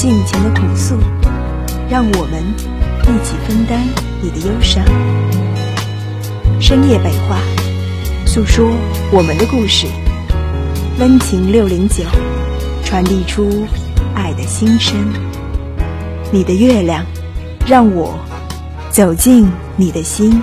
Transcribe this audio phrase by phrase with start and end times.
[0.00, 0.96] 尽情的吐诉，
[1.90, 2.42] 让我们
[3.02, 3.86] 一起分担
[4.22, 4.82] 你的忧伤。
[6.58, 7.36] 深夜北话，
[8.24, 8.70] 诉说
[9.12, 9.86] 我们的故事。
[10.98, 12.02] 温情六零九，
[12.82, 13.66] 传递出
[14.14, 14.96] 爱的心声。
[16.32, 17.04] 你的月亮，
[17.66, 18.18] 让我
[18.90, 20.40] 走进你的心。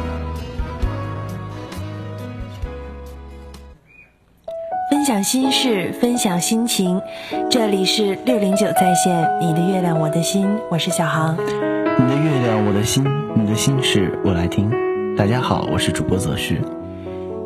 [5.17, 7.01] 享心事，分享心情，
[7.49, 9.27] 这里是六零九在线。
[9.41, 11.35] 你的月亮，我的心，我是小航。
[11.35, 13.03] 你的月亮，我的心，
[13.35, 14.69] 你的心事我来听。
[15.15, 16.61] 大家好，我是主播泽旭。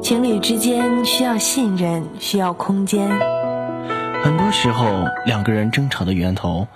[0.01, 3.07] 情侣之间需要信任，需要空间。
[4.21, 6.67] 很多时候，两个人争吵的源头，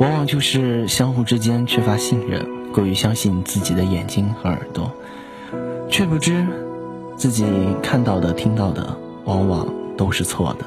[0.00, 4.90] 往往就是相互之间缺乏信任，过于相信自己的眼睛和耳朵，
[5.88, 6.44] 却不知
[7.16, 7.46] 自己
[7.80, 9.64] 看到的、听到的，往往
[10.00, 10.64] 都是错的。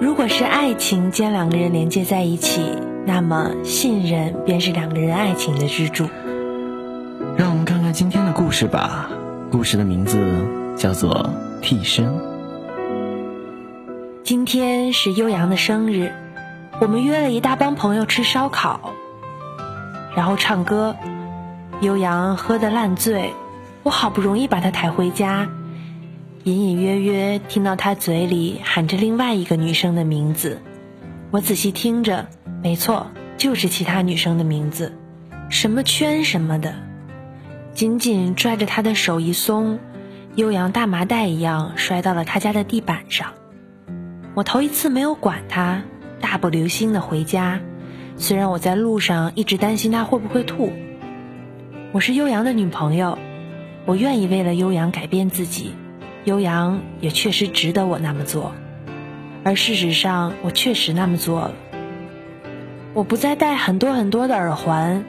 [0.00, 2.60] 如果是爱情将两个人连接在一起，
[3.06, 6.08] 那么信任便是两个人爱情的支柱。
[7.36, 9.08] 让我们看看今天的故事吧。
[9.52, 10.18] 故事的名字。
[10.76, 11.30] 叫做
[11.62, 12.20] 替身。
[14.24, 16.10] 今天是悠扬的生日，
[16.80, 18.90] 我们约了一大帮朋友吃烧烤，
[20.16, 20.96] 然后唱歌。
[21.80, 23.32] 悠扬喝得烂醉，
[23.84, 25.48] 我好不容易把他抬回家，
[26.44, 30.60] 隐隐约约听到他嘴里喊着另外一个女生的名字。
[31.30, 32.28] 我仔细听着，
[32.62, 33.06] 没错，
[33.38, 34.92] 就是其他女生的名字，
[35.48, 36.74] 什么圈什么的。
[37.72, 39.78] 紧紧拽着他的手一松。
[40.34, 43.32] 悠扬大麻袋一样摔到了他家的地板上，
[44.34, 45.82] 我头一次没有管他，
[46.20, 47.60] 大步流星的回家。
[48.16, 50.72] 虽然我在路上一直担心他会不会吐。
[51.92, 53.16] 我是悠扬的女朋友，
[53.86, 55.70] 我愿意为了悠扬改变自己，
[56.24, 58.52] 悠扬也确实值得我那么做。
[59.44, 61.54] 而事实上，我确实那么做了。
[62.94, 65.04] 我不再戴很多很多的耳环，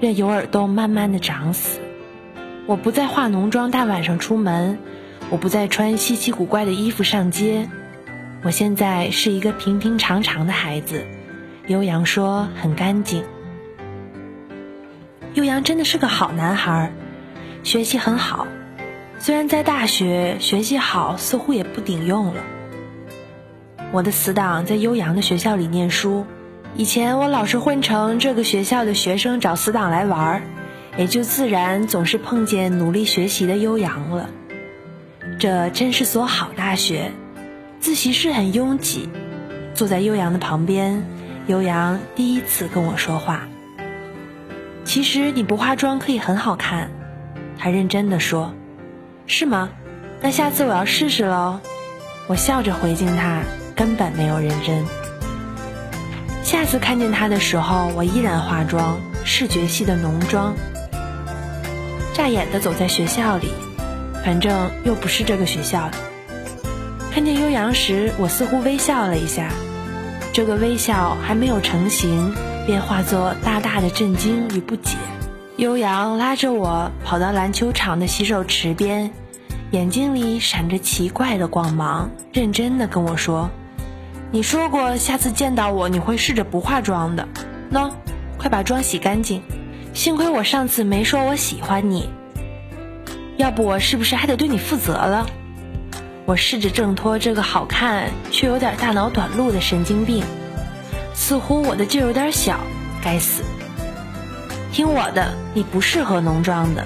[0.00, 1.80] 任由耳洞慢慢的长死。
[2.66, 4.76] 我不再化浓妆，大晚上出门；
[5.30, 7.68] 我不再穿稀奇古怪的衣服上街。
[8.42, 11.06] 我现在是一个平平常常的孩子。
[11.66, 13.24] 悠扬说很干净。
[15.32, 16.92] 悠扬真的是个好男孩，
[17.62, 18.46] 学习很好。
[19.24, 22.44] 虽然在大学学习好似乎也不顶用了。
[23.90, 26.26] 我的死党在悠扬的学校里念书，
[26.76, 30.42] 以前我老是混成这个学校的学生找死党来玩儿。
[30.98, 34.28] 也就自然总是碰见努力学习的悠扬了。
[35.38, 37.10] 这真是所好大学，
[37.80, 39.08] 自习室很拥挤。
[39.72, 41.02] 坐在悠扬的旁边，
[41.46, 43.48] 悠扬第一次跟我说话。
[44.84, 46.90] 其实你不化妆可以很好看，
[47.56, 48.52] 他认真的说。
[49.26, 49.70] 是吗？
[50.20, 51.60] 那下次我要试试喽。
[52.26, 53.42] 我笑着回敬他，
[53.74, 54.84] 根本没有认真。
[56.42, 60.54] 下次看见他的时候，我依然化妆，视觉系的浓妆。
[62.12, 63.50] 乍眼的走在学校里，
[64.24, 65.98] 反正又不是这个学校的。
[67.12, 69.48] 看见悠扬时，我似乎微笑了一下，
[70.32, 72.34] 这个微笑还没有成型，
[72.66, 74.96] 便化作大大的震惊与不解。
[75.56, 79.12] 悠扬拉着我跑到篮球场的洗手池边，
[79.70, 83.48] 眼睛里闪着奇怪的光芒，认真的跟我说
[84.32, 87.28] ：“你说过下次见到我你会试着不化妆的，
[87.70, 87.92] 喏，
[88.36, 89.42] 快把妆洗干净。”
[89.94, 92.08] 幸亏我上次没说我喜欢你，
[93.36, 95.24] 要不我是不是还得对你负责了？
[96.26, 100.24] 我试着挣脱这个好看却有点大脑短路的神经病，
[101.14, 102.58] 似乎我的劲有点小，
[103.04, 103.44] 该死！
[104.74, 106.84] 听我的，你不适合浓妆的。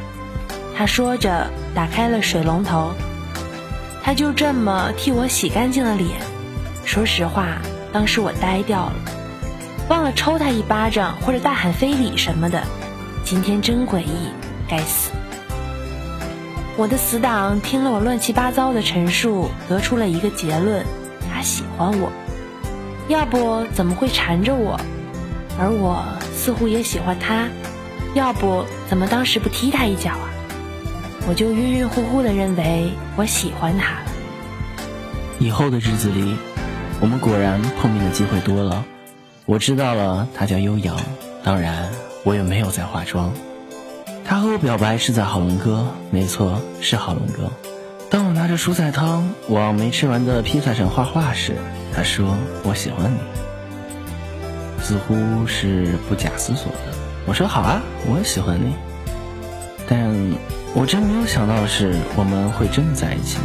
[0.77, 2.93] 他说着打开了水龙头，
[4.03, 6.11] 他就这么替我洗干净了脸。
[6.85, 8.93] 说实话，当时我呆掉了，
[9.89, 12.63] 忘了抽他一巴掌或者大喊非礼什么的。
[13.25, 14.35] 今天真诡异，
[14.69, 15.11] 该死！
[16.77, 20.85] 我的死党听了我乱七八糟的陈述，得出了一个结论：
[21.33, 22.13] 他喜欢我。
[23.09, 24.79] 要不怎么会缠着我？
[25.59, 26.05] 而我
[26.37, 27.49] 似乎也喜欢他。
[28.15, 30.29] 要不怎么当时不踢他一脚啊？
[31.29, 34.07] 我就晕晕乎乎的认为我喜欢他了。
[35.39, 36.35] 以后的日子里，
[37.01, 38.85] 我们果然碰面的机会多了。
[39.45, 40.97] 我知道了，他叫悠扬。
[41.45, 41.89] 当然，
[42.25, 43.33] 我也没有在化妆。
[44.25, 47.53] 他和我表白是在好伦哥，没错，是好伦哥。
[48.11, 51.57] 当我拿着蔬菜汤往没吃完的披萨上画画时，
[51.95, 53.19] 他说：“我喜欢你。”
[54.83, 56.98] 似乎是不假思索的。
[57.29, 58.75] 我说：“好啊，我也喜欢你。”
[59.87, 60.11] 但
[60.75, 63.39] 我真没有想到的是，我们会真的在一起。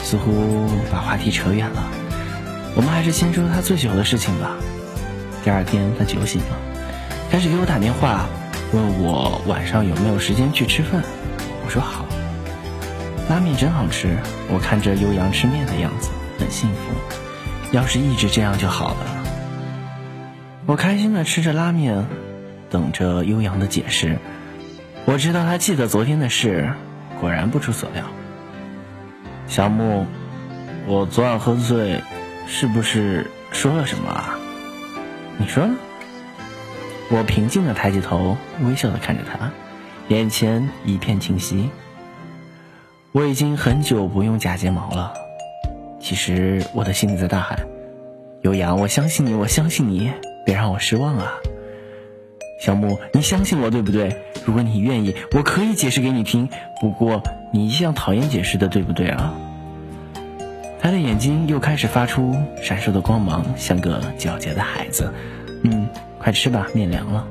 [0.00, 1.82] 似乎把话题扯远了，
[2.76, 4.52] 我们还是先说他醉酒的事情吧。
[5.42, 6.56] 第二天他酒醒了，
[7.32, 8.26] 开始给我打电话，
[8.72, 11.02] 问我晚上有没有时间去吃饭。
[11.64, 12.06] 我说好。
[13.28, 14.16] 拉面真好吃，
[14.48, 16.78] 我看着悠扬吃面的样子很幸福，
[17.72, 18.96] 要是一直这样就好了。
[20.64, 22.06] 我开心的吃着拉面，
[22.70, 24.18] 等着悠扬的解释。
[25.04, 26.72] 我知道他记得昨天的事，
[27.20, 28.04] 果然不出所料。
[29.46, 30.06] 小木，
[30.86, 32.00] 我昨晚喝醉，
[32.46, 34.38] 是不是说了什么啊？
[35.38, 35.74] 你说呢？
[37.08, 39.52] 我平静的抬起头，微笑的看着他，
[40.08, 41.70] 眼前一片清晰。
[43.12, 45.14] 我已经很久不用假睫毛了。
[46.00, 47.60] 其实我的心里在大喊：
[48.42, 50.12] 悠扬，我相信你，我相信你，
[50.44, 51.32] 别让我失望啊！
[52.58, 54.22] 小木，你相信我对不对？
[54.44, 56.48] 如果你愿意，我可以解释给你听。
[56.80, 57.22] 不过
[57.52, 59.34] 你一向讨厌解释的，对不对啊？
[60.80, 65.12] 他的眼睛又开始发出闪烁的光芒，像个皎洁的孩子。
[65.64, 65.88] 嗯，
[66.18, 67.26] 快吃吧，面凉了。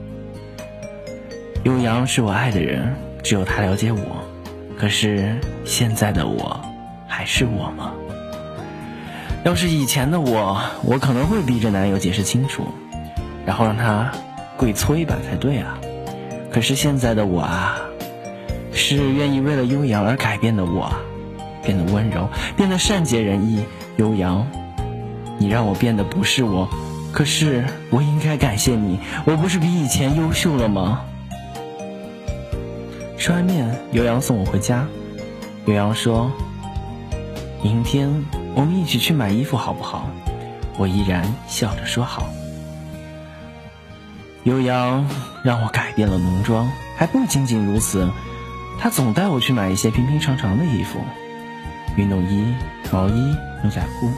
[1.63, 4.23] 悠扬是我爱的人，只有他了解我。
[4.77, 6.61] 可是现在的我，
[7.07, 7.93] 还是我吗？
[9.43, 12.67] 要是以前的我，我可能会逼着男友解释清楚，
[13.45, 14.11] 然后让他。
[14.57, 15.77] 跪搓一把才对啊！
[16.51, 17.77] 可是现在的我啊，
[18.71, 20.89] 是愿意为了悠扬而改变的我，
[21.63, 23.63] 变得温柔，变得善解人意。
[23.97, 24.45] 悠扬，
[25.37, 26.69] 你让我变得不是我，
[27.13, 31.01] 可是我应该感谢你，我不是比以前优秀了吗？
[33.17, 34.85] 吃完面，悠扬送我回家。
[35.65, 36.29] 悠扬说
[37.63, 38.09] ：“明天
[38.53, 40.09] 我们一起去买衣服好不好？”
[40.77, 42.25] 我依然笑着说：“好。”
[44.45, 45.07] 悠扬
[45.43, 48.07] 让我改变了浓妆，还不仅仅如此，
[48.79, 50.99] 他总带我去买一些平平常常的衣服，
[51.97, 52.53] 运动衣、
[52.91, 54.11] 毛衣、牛仔裤，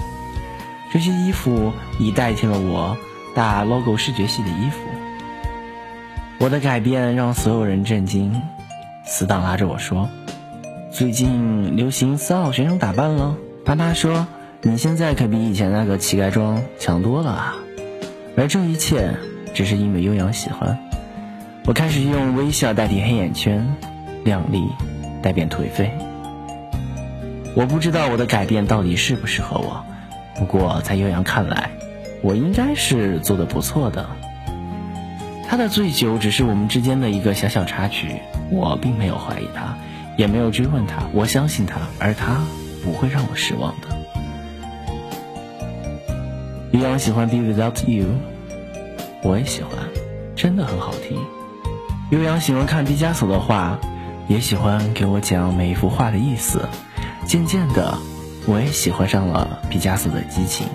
[0.91, 2.97] 这些衣服已代替了我
[3.33, 4.79] 大 logo 视觉系的衣服。
[6.39, 8.41] 我的改变让所有人震惊，
[9.05, 10.09] 死党拉着我说
[10.91, 14.27] ：“最近流行三好学生打扮了。”爸妈说
[14.61, 17.55] ：“你现在可比以前那个乞丐装强多了。”啊！”
[18.35, 19.15] 而这一切。
[19.57, 20.77] 只是因为悠扬喜欢，
[21.65, 23.65] 我开始用微笑代替黑眼圈，
[24.23, 24.61] 靓丽
[25.23, 25.91] 代变颓废。
[27.55, 29.83] 我不知道我的改变到底适不适合我，
[30.35, 31.71] 不过在悠扬看来，
[32.21, 34.07] 我应该是做的不错的。
[35.49, 38.21] 他的醉酒只是我们之间的一个小小插曲，
[38.51, 39.75] 我并没有怀疑他，
[40.17, 42.45] 也没有追问他，我相信他，而他
[42.83, 43.87] 不会让我失望的。
[46.73, 48.05] 悠扬喜欢《Be Without You》。
[49.23, 49.71] 我也喜欢，
[50.35, 51.17] 真的很好听。
[52.11, 53.79] 悠扬喜欢看毕加索的画，
[54.27, 56.69] 也喜欢给我讲每一幅画的意思。
[57.25, 57.97] 渐渐的，
[58.45, 60.67] 我也喜欢上了毕加索的激情。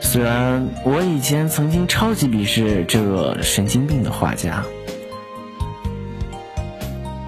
[0.00, 4.62] 虽然我以前曾经超级鄙视这个神经病的画家。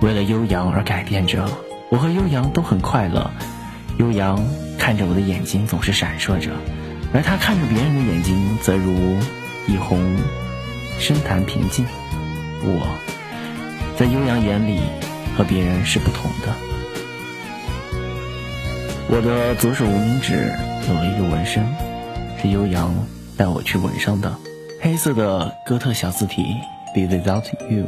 [0.02, 1.48] 为了悠扬而改变着，
[1.90, 3.30] 我和悠扬都很快乐。
[3.98, 4.44] 悠扬
[4.78, 6.50] 看着我的眼睛总是闪烁着，
[7.14, 9.16] 而他看着别人的眼睛则如。
[9.66, 9.98] 一泓
[10.98, 11.84] 深潭平静，
[12.62, 12.86] 我
[13.98, 14.80] 在悠扬眼里
[15.36, 16.54] 和别人是不同的。
[19.08, 20.52] 我的左手无名指
[20.88, 21.66] 有了一个纹身，
[22.40, 22.94] 是悠扬
[23.36, 24.34] 带我去纹上的，
[24.80, 26.56] 黑色的哥特小字体
[26.94, 27.84] ，Be without you。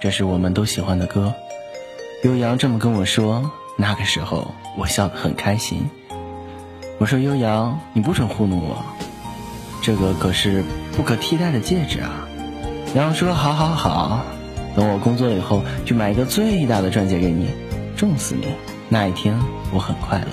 [0.00, 1.34] 这是我们都喜欢的歌。
[2.24, 5.88] 悠扬这么跟我说，那个时候我笑得很开心。
[6.98, 8.84] 我说悠扬，你不准糊弄我。
[9.82, 10.62] 这个可是
[10.96, 12.28] 不可替代的戒指啊！
[12.94, 14.24] 然后说：“好好好，
[14.76, 17.50] 等我工作以后，去买一个最大的钻戒给你，
[17.96, 18.46] 重死你！
[18.88, 19.36] 那一天
[19.72, 20.26] 我很快乐。”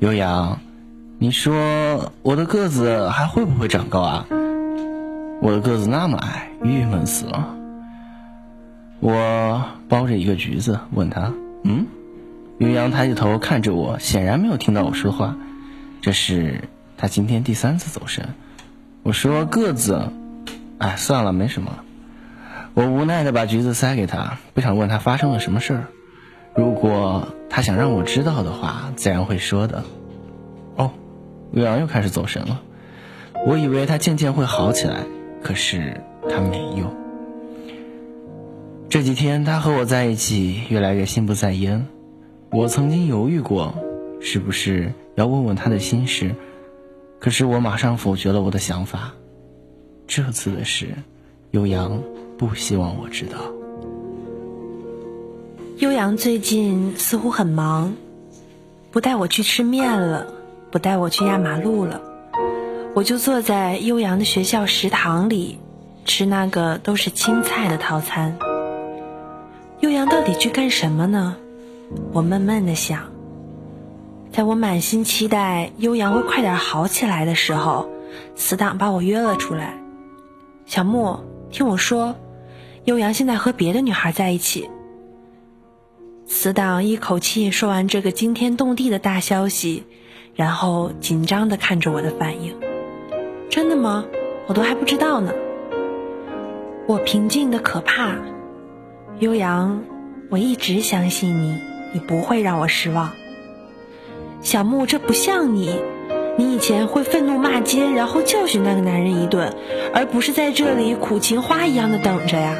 [0.00, 0.58] 悠扬。
[1.22, 4.26] 你说我的个子还会不会长高啊？
[5.42, 7.54] 我的个子那么矮，郁闷死了。
[9.00, 11.30] 我包着一个橘子，问他
[11.62, 11.86] ：“嗯？”
[12.56, 15.36] 云阳抬起头看着我，显然没有听到我说话。
[16.00, 16.64] 这是，
[16.96, 18.30] 他今天第三次走神。
[19.02, 20.10] 我说个子，
[20.78, 21.80] 哎，算了，没什么。
[22.72, 25.84] 我无奈的把橘子塞给他，不想问他发生了什么事儿。
[26.54, 29.84] 如果他想让我知道的话，自然会说的。
[31.52, 32.62] 悠扬又开始走神了。
[33.46, 35.04] 我以为他渐渐会好起来，
[35.42, 36.92] 可是他没有。
[38.88, 41.86] 这几天他和我在一起，越来越心不在焉。
[42.50, 43.74] 我曾经犹豫过，
[44.20, 46.34] 是不是要问问他的心事，
[47.20, 49.12] 可是我马上否决了我的想法。
[50.06, 50.88] 这次的事，
[51.52, 52.02] 悠扬
[52.36, 53.38] 不希望我知道。
[55.78, 57.94] 悠扬最近似乎很忙，
[58.90, 60.26] 不带我去吃面了，
[60.70, 62.00] 不带我去压马路了，
[62.94, 65.58] 我就坐在悠扬的学校食堂里，
[66.04, 68.38] 吃那个都是青菜的套餐。
[69.80, 71.36] 悠扬到底去干什么呢？
[72.12, 73.10] 我闷闷的想。
[74.30, 77.88] 在我满心期待悠扬会快点好起来的时候，
[78.36, 79.74] 死党把我约了出来。
[80.66, 81.18] 小木，
[81.50, 82.14] 听我说，
[82.84, 84.70] 悠扬现在和别的女孩在一起。
[86.28, 89.82] 死党一口气说完这个惊天动地的大消息，
[90.40, 92.56] 然后紧张的看着我的反应。
[93.50, 94.06] 真的吗？
[94.46, 95.34] 我都还不知道呢。
[96.86, 98.14] 我平静的可怕。
[99.18, 99.82] 悠扬，
[100.30, 101.58] 我一直相信你，
[101.92, 103.10] 你不会让我失望。
[104.40, 105.78] 小木，这不像你，
[106.38, 109.54] 你以前会愤怒骂街，然后教训那个男人一顿，
[109.92, 112.56] 而不是在这里苦情花一样的等着呀。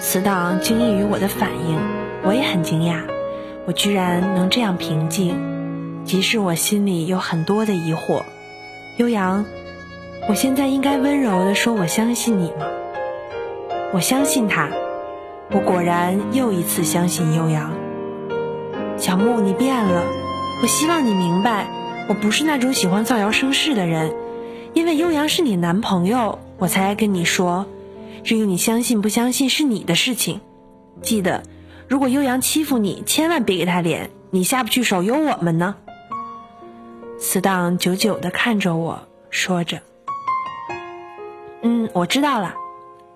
[0.00, 1.78] 死党惊异于我的反应。
[2.24, 3.00] 我也很惊讶，
[3.64, 5.34] 我居然能这样平静，
[6.08, 8.22] 即使我心里有很多的疑惑。
[8.96, 9.44] 悠扬，
[10.26, 12.66] 我现在应该温柔地说我相信你吗？
[13.92, 14.70] 我相信他，
[15.50, 17.70] 我果然又一次相信悠扬。
[18.96, 20.02] 小木，你变了，
[20.62, 21.68] 我希望你明白，
[22.08, 24.14] 我不是那种喜欢造谣生事的人，
[24.72, 27.66] 因为悠扬是你男朋友，我才来跟你说。
[28.24, 30.40] 至于你相信不相信是你的事情，
[31.02, 31.42] 记得。
[31.86, 35.74] 如果悠扬欺负你，千万别给他脸，你下不去手，有我们呢。
[37.20, 39.80] 死党久久的看着我，说着
[41.62, 42.54] ：“嗯，我知道了。”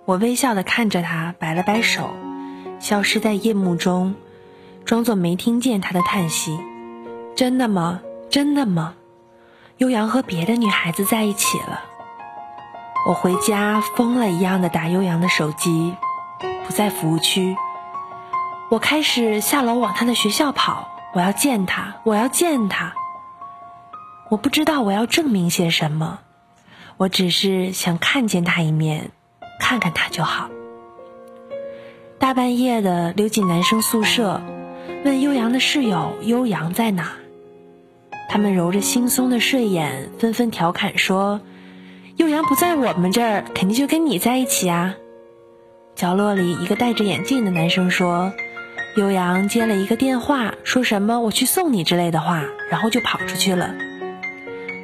[0.05, 2.11] 我微笑的看着他，摆了摆手，
[2.81, 4.17] 消失在夜幕中，
[4.85, 6.59] 装作没听见他的叹息。
[7.37, 8.01] 真的吗？
[8.29, 8.95] 真的吗？
[9.79, 11.85] 悠扬和别的女孩子在一起了。
[13.07, 15.95] 我回家疯了一样的打悠扬的手机，
[16.67, 17.57] 不在服务区。
[18.69, 22.93] 我开始下楼往他的学校跑，我要见他，我要见他。
[24.33, 26.21] 我不知道我要证明些什么，
[26.97, 29.11] 我只是想看见他一面，
[29.61, 30.49] 看看他就好。
[32.19, 34.41] 大半夜的溜进男生宿舍，
[35.05, 37.13] 问悠扬的室友悠扬在哪。
[38.31, 41.43] 他们揉着惺忪的睡眼，纷纷调侃说
[42.17, 44.95] ：“悠扬不在我们这儿，肯定就跟你在一起啊。”
[45.95, 48.33] 角落里一个戴着眼镜的男生说。
[48.97, 53.75] 悠扬接了一个电话，说什么“我去送你”之类的话，然后就跑出去了。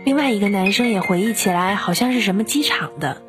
[0.04, 3.22] 另外一个男生也回忆起来，好像是什么机场的。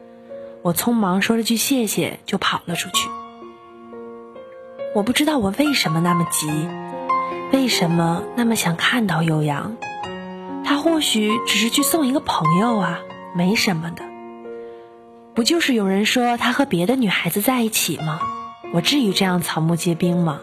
[0.61, 3.09] 我匆忙说了句谢谢，就跑了出去。
[4.95, 6.49] 我不知道我为什么那么急，
[7.53, 9.77] 为什么那么想看到悠扬。
[10.65, 12.99] 他或许只是去送一个朋友啊，
[13.33, 14.03] 没什么的。
[15.33, 18.19] 不就是有人说他和别的女孩子在一起吗？
[18.73, 20.41] 我至于这样草木皆兵吗？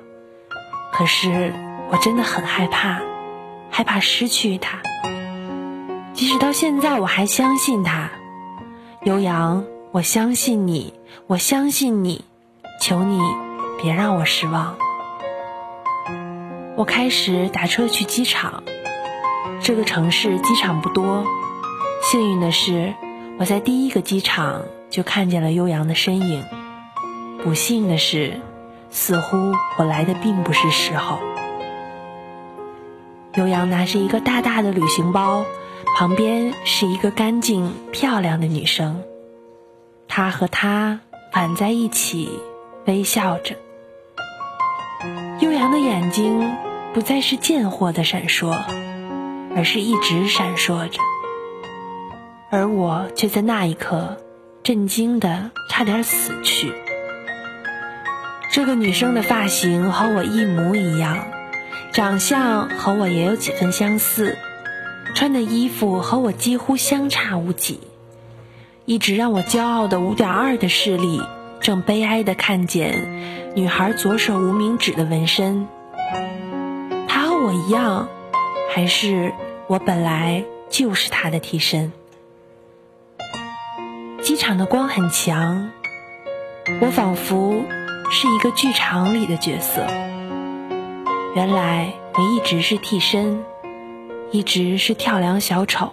[0.93, 1.53] 可是
[1.91, 3.03] 我真的很害怕，
[3.71, 4.79] 害怕失去他。
[6.17, 8.11] 即使到现在，我还相信他。
[9.03, 10.95] 悠扬，我相信你，
[11.27, 12.25] 我相信你，
[12.81, 13.21] 求你
[13.83, 14.77] 别让我失望。
[16.75, 18.63] 我开始打车去机场。
[19.61, 21.23] 这个城市机场不多，
[22.03, 22.95] 幸运的是，
[23.39, 26.43] 我在第一个机场就看见了悠扬的身影。
[27.45, 28.41] 不幸的是。
[28.89, 31.19] 似乎我来的并不是时候。
[33.35, 35.45] 悠扬拿着一个大大的旅行包，
[35.99, 39.03] 旁边是一个干净漂亮的女生，
[40.07, 41.01] 她和他
[41.33, 42.39] 挽在一起，
[42.85, 43.57] 微笑着。
[45.41, 46.55] 悠扬的眼睛
[46.93, 48.55] 不再是贱货的闪烁，
[49.57, 51.01] 而是一直闪烁着，
[52.51, 54.19] 而我却在那一刻
[54.63, 56.75] 震惊的差点死去。
[58.53, 61.27] 这个女生的发型和我一模一样，
[61.95, 64.37] 长相和我也有几分相似，
[65.17, 67.81] 穿的衣服和我几乎相差无几。
[68.85, 71.23] 一直让我骄傲的五点二的视力，
[71.59, 75.69] 正悲哀的看见女孩左手无名指的纹身。
[77.09, 78.11] 她和我一样，
[78.75, 79.33] 还是
[79.69, 81.95] 我本来就是他的替身。
[84.23, 85.71] 机场的光很强，
[86.83, 87.65] 我仿佛
[88.11, 89.87] 是一个剧场里的角色。
[91.35, 93.43] 原来我一直是替身，
[94.33, 95.93] 一直是跳梁小丑。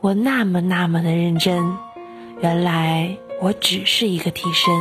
[0.00, 1.76] 我那么那么的认真，
[2.40, 4.72] 原来我只是一个替身。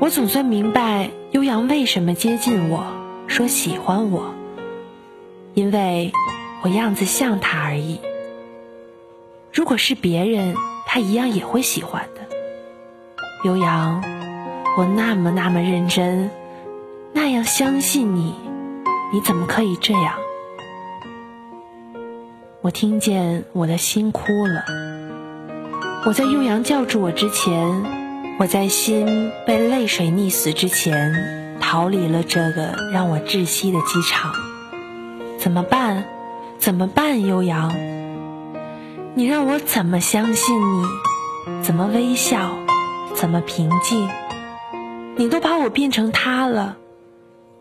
[0.00, 2.86] 我总算明白悠扬为什么接近我
[3.26, 4.34] 说喜欢我，
[5.54, 6.12] 因为
[6.62, 8.00] 我样子像他而已。
[9.52, 10.54] 如果是别人。
[10.86, 12.20] 他一样也会喜欢的，
[13.42, 14.00] 悠扬，
[14.78, 16.30] 我那么那么认真，
[17.12, 18.32] 那样相信你，
[19.12, 20.14] 你怎么可以这样？
[22.64, 24.64] 我听见我的心哭了。
[26.06, 27.84] 我在悠扬叫住我之前，
[28.38, 34.32] 我在心被泪水溺死之前，逃离了这个让我窒息的机场。
[35.38, 36.06] 怎么办？
[36.58, 37.26] 怎么办？
[37.26, 37.70] 悠扬。
[39.14, 40.86] 你让我怎么相信你？
[41.62, 42.48] 怎么微笑？
[43.14, 44.08] 怎么平静？
[45.16, 46.78] 你都把我变成他了，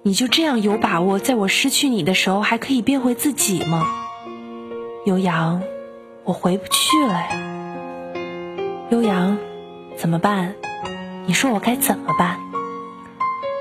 [0.04, 3.86] 你就这样有把握，在我失去你的时候还可以变回自己吗？
[5.06, 5.62] 悠扬，
[6.24, 7.30] 我回不去了呀。
[8.90, 9.38] 悠扬，
[9.98, 10.56] 怎么办？
[11.26, 12.40] 你说我该怎么办？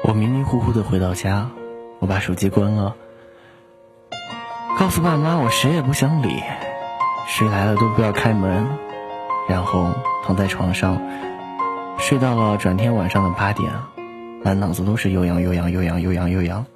[0.04, 1.50] 我迷迷糊糊的回到家，
[1.98, 2.94] 我把手机关了，
[4.78, 6.40] 告诉爸妈我谁也不想理。
[7.26, 8.68] 谁来了都不要开门，
[9.48, 9.88] 然后
[10.24, 11.00] 躺在床上
[11.98, 13.72] 睡到了转天晚上的八点，
[14.44, 16.66] 满脑子都是悠扬悠扬悠扬悠扬悠扬。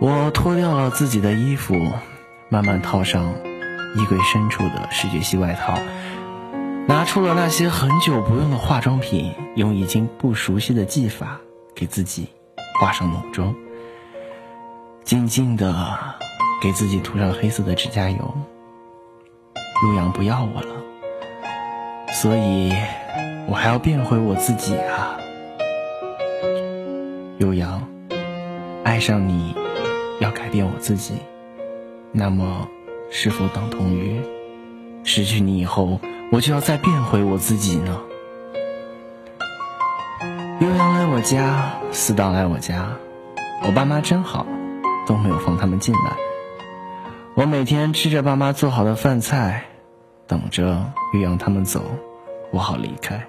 [0.00, 1.76] 我脱掉了自己的衣服，
[2.50, 3.34] 慢慢套上
[3.94, 5.78] 衣柜深处的视觉系外套，
[6.86, 11.40] 拿出了那些很久不用的化妆品，用已经不熟悉的技法
[11.74, 12.28] 给自己
[12.80, 13.54] 画上浓妆，
[15.04, 15.98] 静静的
[16.62, 18.34] 给自己涂上黑色的指甲油。
[19.84, 20.74] 悠扬不要我了，
[22.12, 22.72] 所以
[23.46, 25.18] 我还要变回我自己啊！
[27.38, 27.86] 悠扬，
[28.84, 29.54] 爱上你
[30.18, 31.14] 要改变我自己，
[32.12, 32.68] 那么
[33.10, 34.20] 是否等同于
[35.04, 36.00] 失去你以后，
[36.32, 38.00] 我就要再变回我自己呢？
[40.60, 42.90] 悠扬来我家，思道来我家，
[43.66, 44.46] 我爸妈真好，
[45.06, 46.16] 都没有放他们进来。
[47.34, 49.64] 我每天吃着爸妈做好的饭菜。
[50.26, 51.82] 等着悠阳他们走，
[52.50, 53.26] 我好离开。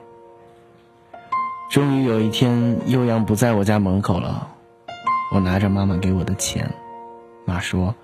[1.69, 4.49] 终于有一天，悠扬不在我家门口了。
[5.31, 6.73] 我拿着妈妈给我的钱，
[7.45, 7.95] 妈说：“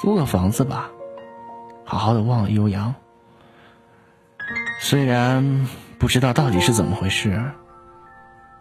[0.00, 0.90] 租个房子吧，
[1.84, 2.94] 好好的忘了悠扬。”
[4.80, 7.42] 虽然不知道到底是怎么回事，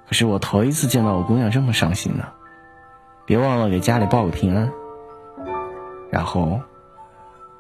[0.08, 2.28] 可是我头一次见到我姑娘这么伤心呢。
[3.26, 4.72] 别忘了给家里报个平安。
[6.12, 6.60] 然后。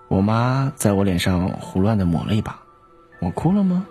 [0.09, 2.57] 我妈在我脸上胡乱的抹了一把，
[3.19, 3.85] 我哭了吗？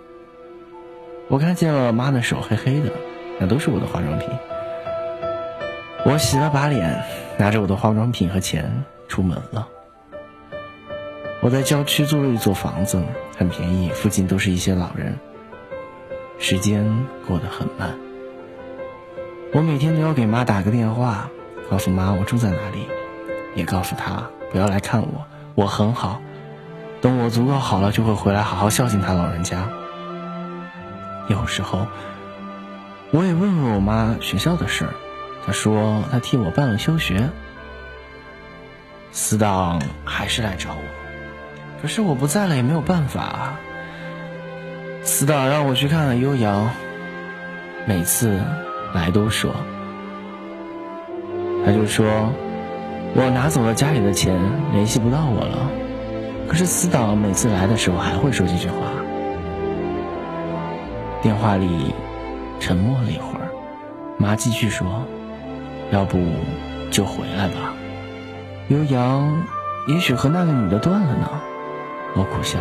[1.29, 2.91] 我看见了妈的手黑黑的，
[3.39, 4.27] 那都是我的化妆品。
[6.05, 7.03] 我洗了把脸，
[7.37, 9.67] 拿着我的化妆品和钱出门了。
[11.39, 13.01] 我在郊区租了一座房子，
[13.37, 15.17] 很便宜，附近都是一些老人。
[16.39, 17.95] 时间过得很慢，
[19.53, 21.29] 我每天都要给妈打个电话，
[21.69, 22.87] 告诉妈我住在哪里，
[23.55, 25.25] 也告诉她不要来看我。
[25.55, 26.21] 我很好，
[27.01, 29.67] 等我足够好了，就会回来好好孝敬她老人家。
[31.27, 31.87] 有时候，
[33.11, 34.93] 我也问问我妈学校的事儿，
[35.45, 37.29] 她说她替我办了休学。
[39.11, 41.06] 死党还是来找我，
[41.81, 43.59] 可是我不在了也没有办法啊。
[45.03, 46.69] 死党让我去看看悠扬，
[47.85, 48.39] 每次
[48.93, 49.51] 来都说，
[51.65, 52.31] 他就说。
[53.15, 54.37] 我拿走了家里的钱，
[54.73, 55.71] 联系不到我了。
[56.47, 58.75] 可是死党每次来的时候还会说这句话。
[61.21, 61.95] 电话里
[62.59, 63.47] 沉默了一会儿，
[64.19, 65.03] 妈继续说
[65.89, 66.19] ：“要不
[66.91, 67.73] 就回来吧。”
[68.67, 69.41] 悠扬
[69.87, 71.29] 也许和那个女的断了呢。
[72.15, 72.59] 我苦笑：“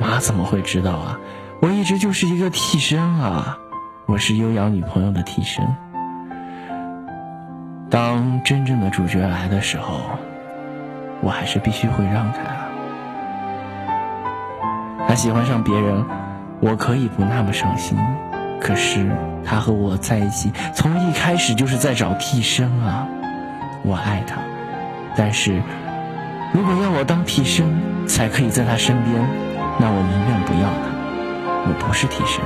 [0.00, 1.18] 妈怎么会知道啊？
[1.60, 3.58] 我一直就是一个替身啊，
[4.06, 5.64] 我是悠扬女朋友的替身。”
[7.90, 10.00] 当真正的主角来的时候，
[11.20, 12.68] 我还是必须会让开啊。
[15.08, 16.04] 他喜欢上别人，
[16.60, 17.98] 我可以不那么伤心。
[18.60, 19.10] 可是
[19.44, 23.06] 他和我在一起，从一开始就是在找替身啊。
[23.82, 24.36] 我爱他，
[25.16, 25.62] 但是
[26.52, 29.16] 如果要我当替身才可以在他身边，
[29.78, 30.90] 那我宁愿不要他。
[31.62, 32.42] 我不是替身。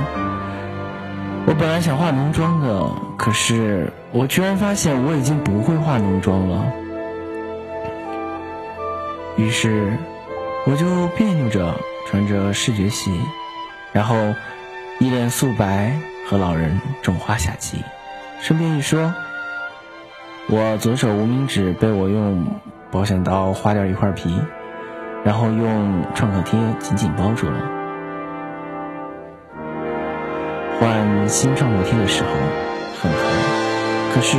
[1.47, 6.65] 我本来想化浓妆的，可是我居然发现我已经不会化浓妆了。
[9.37, 9.97] 于是，
[10.65, 11.75] 我就别扭着
[12.07, 13.11] 穿着视觉系，
[13.91, 14.15] 然后
[14.99, 17.83] 一脸素白和老人种花下棋。
[18.41, 19.13] 顺便一说，
[20.47, 22.45] 我左手无名指被我用
[22.95, 24.39] 保险刀划掉一块皮，
[25.25, 27.59] 然后用创可贴紧紧包住了。
[30.79, 32.29] 换新创可贴的时候
[33.01, 33.19] 很疼，
[34.13, 34.37] 可是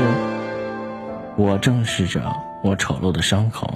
[1.36, 2.22] 我正视着
[2.62, 3.74] 我丑陋的伤口，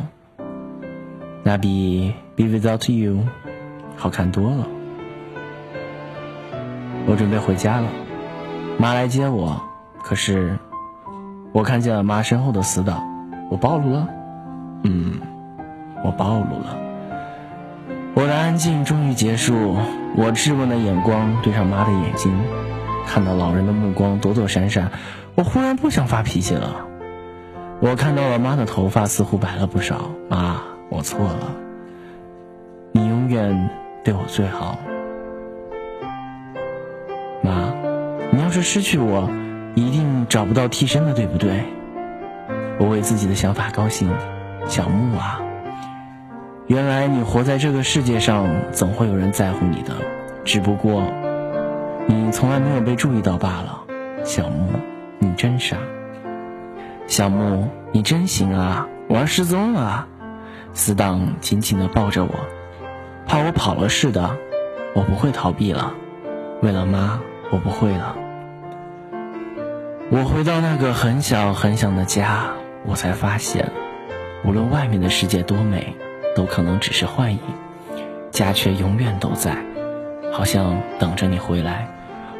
[1.42, 3.12] 那比《Be Without You》
[3.98, 4.66] 好看多了。
[7.06, 7.88] 我准备回家了，
[8.78, 9.60] 妈来接我。
[10.02, 10.58] 可是，
[11.52, 12.98] 我看见了妈身后的死党，
[13.50, 14.08] 我暴露了。
[16.04, 16.78] 我暴露了。
[18.14, 19.76] 我的安静终于结束，
[20.16, 22.32] 我质问的眼光对上妈的眼睛，
[23.06, 24.90] 看到老人的目光躲躲闪闪，
[25.34, 26.86] 我忽然不想发脾气了。
[27.80, 31.54] 我看到了妈的头发似乎白了不少，妈，我错了。
[32.92, 33.70] 你永远
[34.04, 34.78] 对我最好，
[37.42, 37.72] 妈，
[38.32, 39.30] 你要是失去我。
[39.76, 41.62] 一定找不到替身了，对不对？
[42.80, 44.10] 我为自己的想法高兴，
[44.66, 45.40] 小木啊，
[46.70, 49.92] 原来你活在这个世界上，总会有人在乎你的，
[50.44, 51.02] 只不过
[52.06, 53.82] 你从来没有被注意到罢了。
[54.22, 54.68] 小木，
[55.18, 55.76] 你真傻。
[57.08, 60.06] 小木，你真行啊，玩失踪了。
[60.72, 62.30] 死党紧紧地抱着我，
[63.26, 64.36] 怕我跑了似的。
[64.94, 65.94] 我不会逃避了，
[66.62, 68.14] 为了妈，我不会了。
[70.08, 72.52] 我回到那个很小很小的家，
[72.86, 73.72] 我才发现，
[74.44, 75.96] 无论外面的世界多美，
[76.34, 77.40] 都可能只是幻影，
[78.30, 79.56] 家却永远都在，
[80.32, 81.88] 好像等着你回来。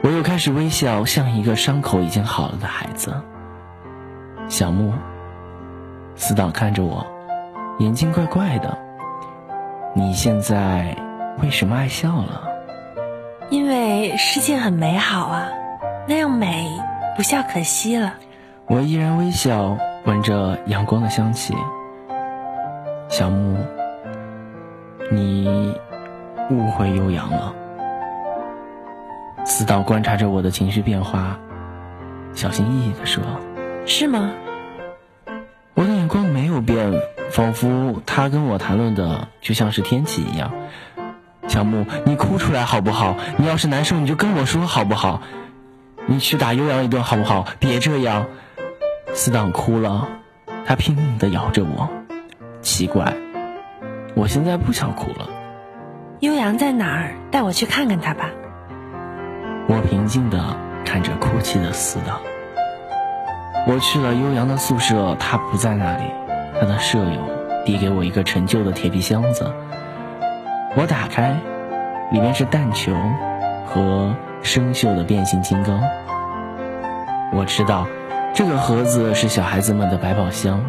[0.03, 3.15] 我又开始微笑，像一个伤口已经好了的孩子。
[4.49, 4.93] 小木，
[6.17, 7.07] 死党看着我，
[7.79, 8.79] 眼睛怪怪的。
[9.95, 10.97] 你现在
[11.43, 12.49] 为什么爱笑了？
[13.51, 15.49] 因为世界很美好啊，
[16.07, 16.67] 那样美。
[17.17, 18.15] 不笑可惜了。
[18.67, 21.55] 我依然微笑，闻着阳光的香气。
[23.09, 23.59] 小木，
[25.11, 25.75] 你
[26.51, 27.53] 误会悠扬了。
[29.45, 31.39] 死岛观察着我的情绪变化，
[32.35, 33.23] 小心翼翼地说
[33.87, 34.31] ：“是吗？”
[35.75, 36.93] 我的眼光没有变，
[37.31, 40.53] 仿佛他跟我谈论的就像是天气一样。
[41.49, 43.17] 小木，你哭出来好不好？
[43.37, 45.23] 你要是难受，你就跟我说好不好？
[46.07, 47.47] 你去打悠扬一顿好不好？
[47.59, 48.27] 别这样，
[49.13, 50.09] 死党哭了，
[50.67, 51.89] 他拼命的咬着我。
[52.61, 53.17] 奇怪，
[54.15, 55.29] 我现在不想哭了。
[56.21, 57.15] 悠扬在哪儿？
[57.31, 58.31] 带我去看看他吧。
[59.69, 60.39] 我平静的
[60.85, 62.21] 看着哭泣的死党。
[63.67, 66.05] 我去了悠扬的宿舍，他不在那里。
[66.61, 67.21] 他的舍友
[67.65, 69.53] 递给我一个陈旧的铁皮箱子，
[70.77, 71.37] 我打开，
[72.13, 72.93] 里面是弹球
[73.67, 74.15] 和。
[74.43, 75.79] 生锈的变形金刚，
[77.31, 77.87] 我知道，
[78.33, 80.65] 这个盒子是小孩子们的百宝箱，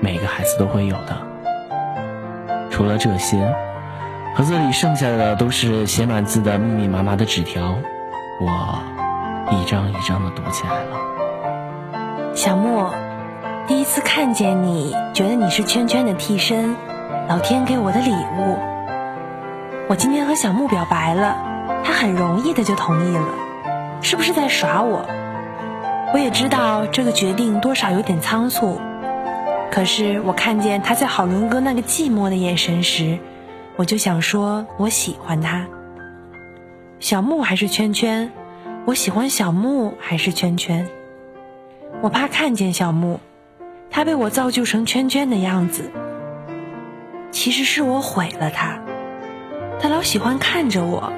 [0.00, 1.31] 每个孩子都会有的。
[2.82, 3.54] 除了这些，
[4.34, 7.76] 盒子里剩下的都是写满字的密密麻麻的纸条，
[8.40, 8.82] 我
[9.52, 12.34] 一张一张的读起来了。
[12.34, 12.92] 小莫，
[13.68, 16.74] 第一次看见你，觉得你是圈圈的替身，
[17.28, 18.58] 老天给我的礼物。
[19.88, 21.36] 我今天和小木表白了。
[21.84, 23.28] 他很容易的就同意了，
[24.00, 25.06] 是不是在耍我？
[26.12, 28.80] 我也知道这个决定多少有点仓促，
[29.72, 33.18] 可是我看见他在郝伦哥那个寂寞的眼神时，
[33.76, 35.66] 我就想说我喜欢他。
[37.00, 38.30] 小木还是圈圈？
[38.84, 40.86] 我喜欢小木还是圈圈？
[42.02, 43.18] 我怕看见小木，
[43.90, 45.90] 他被我造就成圈圈的样子。
[47.30, 48.78] 其实是我毁了他，
[49.80, 51.10] 他老喜欢看着我。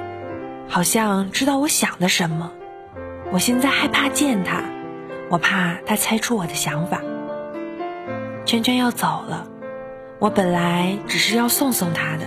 [0.69, 2.53] 好像知道我想的什么，
[3.33, 4.63] 我现在害怕见他，
[5.29, 7.01] 我怕他猜出我的想法。
[8.45, 9.47] 圈圈要走了，
[10.19, 12.25] 我本来只是要送送他的，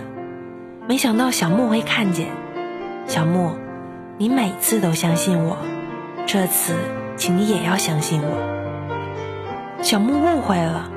[0.89, 2.27] 没想到小木会看见。
[3.07, 3.53] 小木，
[4.17, 5.57] 你每次都相信我，
[6.27, 6.75] 这次
[7.17, 9.81] 请你也要相信我。
[9.81, 10.91] 小木误会了，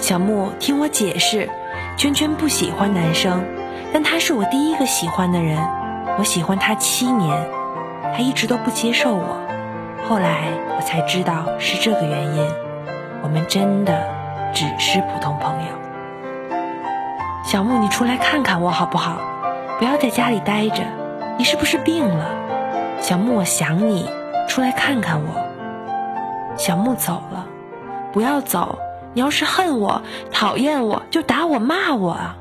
[0.00, 1.48] 小木听我解释，
[1.96, 3.44] 圈圈不喜欢男生，
[3.92, 5.56] 但他是我第一个喜欢的人。
[6.18, 7.48] 我喜欢他七年，
[8.12, 9.38] 他一直都不接受我。
[10.08, 12.48] 后来我才知道是这个原因。
[13.22, 14.15] 我们真的
[14.54, 15.68] 只是普通朋友。
[17.44, 19.18] 小木，你出来看看我好不好？
[19.78, 20.82] 不要在家里待着。
[21.38, 22.30] 你是不是病了？
[23.00, 24.08] 小木，我想你，
[24.48, 26.56] 出来看看我。
[26.56, 27.46] 小木走了，
[28.12, 28.78] 不要走。
[29.12, 32.36] 你要是恨我、讨厌我，就打我、骂我啊。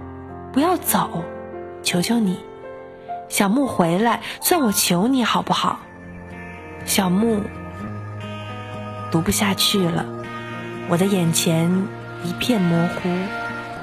[0.52, 1.24] 不要走，
[1.84, 2.40] 求求你，
[3.30, 5.80] 小木回来，算我求你好不好？
[6.86, 7.42] 小木，
[9.12, 10.06] 读不下去了，
[10.88, 11.72] 我的眼前
[12.24, 13.10] 一片模糊，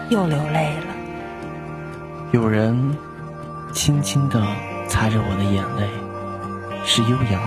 [0.09, 0.87] 又流泪了。
[2.31, 2.97] 有人
[3.73, 4.41] 轻轻地
[4.89, 5.89] 擦着我的眼泪，
[6.85, 7.43] 是悠扬。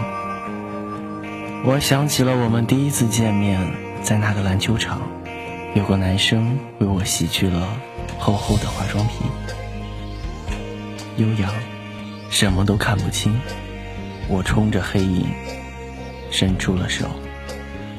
[1.63, 3.65] 我想起了我们第一次见面，
[4.04, 5.02] 在那个篮球场，
[5.74, 7.65] 有个男生为我洗去了
[8.20, 9.26] 厚厚的化妆品。
[11.15, 11.50] 悠扬，
[12.30, 13.34] 什么都看不清。
[14.28, 15.28] 我冲着黑影
[16.30, 17.06] 伸出了手，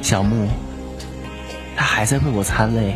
[0.03, 0.49] 小木，
[1.97, 2.95] 还在为我擦泪，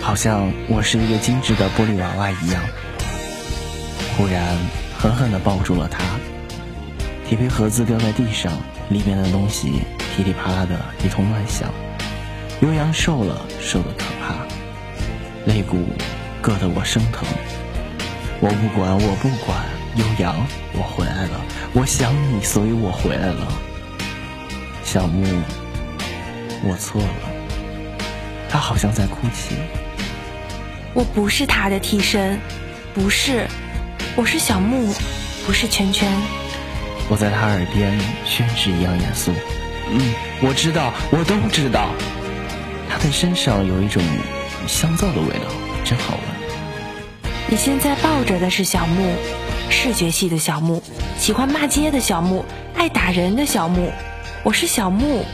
[0.00, 2.62] 好像我是一个精致的玻璃娃娃一样。
[4.16, 4.56] 忽然，
[4.96, 5.98] 狠狠地抱住了他。
[7.26, 8.52] 铁皮盒子掉在地上，
[8.88, 11.68] 里面的东西噼里啪啦的一通乱响。
[12.60, 14.36] 悠扬瘦了，瘦的可怕，
[15.46, 15.78] 肋骨
[16.40, 17.26] 硌得我生疼。
[18.38, 19.58] 我不管，我不管，
[19.96, 20.36] 悠扬，
[20.72, 21.40] 我回来了，
[21.72, 23.48] 我想你，所以我回来了。
[24.84, 25.24] 小木，
[26.62, 27.25] 我错了。
[28.56, 29.54] 他好像在哭泣。
[30.94, 32.40] 我不是他的替身，
[32.94, 33.46] 不是。
[34.16, 34.94] 我是小木，
[35.46, 36.10] 不是圈圈。
[37.10, 39.30] 我在他耳边宣誓一样严肃。
[39.90, 40.00] 嗯，
[40.40, 41.90] 我知道，我都知道。
[42.88, 44.02] 他的身上有一种
[44.66, 45.52] 香皂的味道，
[45.84, 47.30] 真好闻。
[47.48, 49.16] 你现在抱着的是小木，
[49.68, 50.82] 视觉系的小木，
[51.18, 52.42] 喜欢骂街的小木，
[52.74, 53.92] 爱打人的小木。
[54.42, 55.26] 我是小木，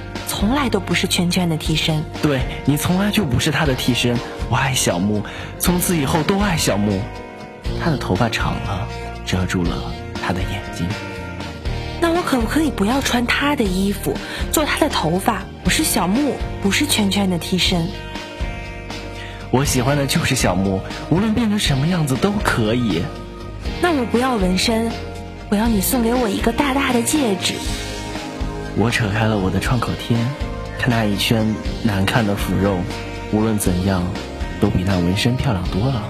[0.43, 2.03] 从来都不是圈圈的替身。
[2.21, 4.19] 对你从来就不是他的替身。
[4.51, 5.23] 我爱小木，
[5.61, 7.01] 从此以后都爱小木。
[7.81, 8.89] 他的头发长了，
[9.25, 10.89] 遮住了他的眼睛。
[12.01, 14.17] 那我可不可以不要穿他的衣服，
[14.51, 15.45] 做他的头发？
[15.63, 17.87] 我是小木，不是圈圈的替身。
[19.53, 23.05] 我喜欢的就是小木，无论变成什么样子都可以。
[23.81, 24.91] 那我不要纹身，
[25.51, 27.55] 我要你送给我一个大大的戒指。
[28.77, 30.17] 我扯开了我的创口贴，
[30.79, 32.79] 看那一圈难看的腐肉，
[33.31, 34.03] 无论怎样，
[34.61, 36.03] 都比那纹身漂亮多了。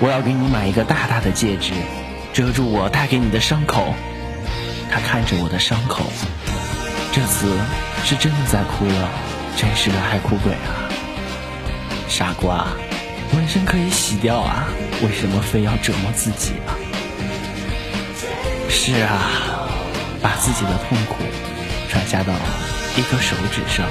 [0.00, 1.72] 我要给你买一个大大的戒指，
[2.32, 3.94] 遮住我带给你的伤口。
[4.90, 6.04] 他看着我的伤口，
[7.12, 7.48] 这次
[8.04, 9.08] 是真的在哭了，
[9.56, 10.90] 真是个爱哭鬼啊！
[12.08, 12.66] 傻瓜，
[13.34, 14.66] 纹身可以洗掉啊，
[15.02, 16.74] 为什么非要折磨自己啊？
[18.68, 19.53] 是啊，
[20.24, 21.16] 把自己的痛苦
[21.90, 22.32] 转嫁到
[22.96, 23.86] 一个手指上，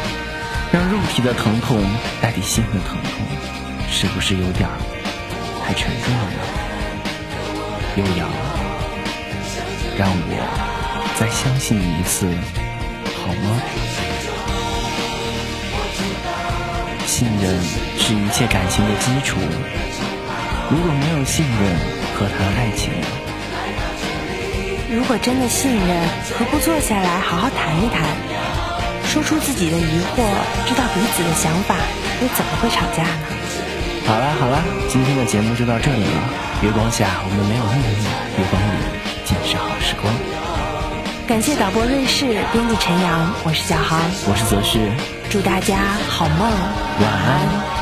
[0.72, 1.80] 让肉体的疼痛
[2.19, 3.24] 代替心的疼痛，
[3.91, 4.67] 是不是有点？
[5.63, 6.39] 太沉重了呢，
[7.98, 8.28] 悠扬，
[9.96, 12.26] 让我再相信你一次，
[13.22, 13.62] 好吗？
[17.06, 17.62] 信任
[18.00, 19.38] 是一切感情的基础，
[20.72, 21.78] 如果没有信任，
[22.17, 22.91] 何谈爱情？
[24.93, 28.03] 如果真的信任，何不坐下来好好谈一谈，
[29.08, 30.21] 说出自己的疑惑，
[30.67, 31.73] 知道彼此的想法，
[32.21, 33.25] 又怎么会吵架呢？
[34.06, 36.21] 好啦好啦，今天的节目就到这里了。
[36.62, 38.06] 月光下我们没有秘密，
[38.38, 38.67] 月光里
[39.25, 40.13] 尽是好时光。
[41.27, 44.79] 感谢导播瑞士，编辑陈阳，我是小航，我是泽旭，
[45.27, 46.51] 祝大家好梦，
[47.01, 47.72] 晚安。